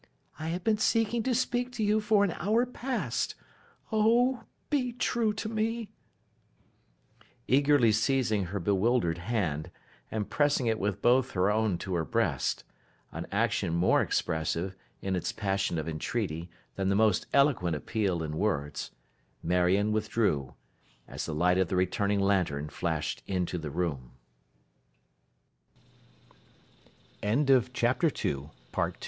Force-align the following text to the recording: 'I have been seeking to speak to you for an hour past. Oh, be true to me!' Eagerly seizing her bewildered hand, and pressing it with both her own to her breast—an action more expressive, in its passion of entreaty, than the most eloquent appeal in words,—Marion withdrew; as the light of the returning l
'I 0.39 0.47
have 0.47 0.63
been 0.63 0.79
seeking 0.79 1.21
to 1.21 1.35
speak 1.35 1.71
to 1.73 1.83
you 1.83 2.01
for 2.01 2.23
an 2.23 2.31
hour 2.31 2.65
past. 2.65 3.35
Oh, 3.91 4.45
be 4.71 4.93
true 4.93 5.31
to 5.33 5.47
me!' 5.47 5.91
Eagerly 7.47 7.91
seizing 7.91 8.45
her 8.45 8.59
bewildered 8.59 9.19
hand, 9.19 9.69
and 10.09 10.27
pressing 10.27 10.65
it 10.65 10.79
with 10.79 11.03
both 11.03 11.31
her 11.33 11.51
own 11.51 11.77
to 11.77 11.93
her 11.93 12.03
breast—an 12.03 13.27
action 13.31 13.75
more 13.75 14.01
expressive, 14.01 14.75
in 15.03 15.15
its 15.15 15.31
passion 15.31 15.77
of 15.77 15.87
entreaty, 15.87 16.49
than 16.73 16.89
the 16.89 16.95
most 16.95 17.27
eloquent 17.31 17.75
appeal 17.75 18.23
in 18.23 18.39
words,—Marion 18.39 19.91
withdrew; 19.91 20.55
as 21.07 21.27
the 21.27 21.35
light 21.35 21.59
of 21.59 21.67
the 21.67 21.75
returning 21.75 22.21
l 22.23 24.01